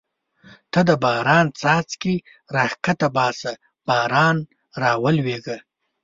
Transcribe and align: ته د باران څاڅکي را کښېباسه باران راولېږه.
ته 0.71 0.79
د 0.89 0.91
باران 1.03 1.45
څاڅکي 1.59 2.15
را 2.55 2.65
کښېباسه 2.85 3.51
باران 3.87 4.37
راولېږه. 4.81 5.57